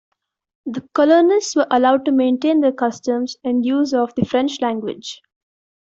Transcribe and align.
The 0.65 0.81
colonists 0.95 1.55
were 1.55 1.67
allowed 1.69 2.05
to 2.05 2.11
maintain 2.11 2.59
their 2.61 2.71
customs 2.71 3.37
and 3.43 3.63
use 3.63 3.93
of 3.93 4.11
the 4.15 4.25
French 4.25 4.59
language. 4.59 5.21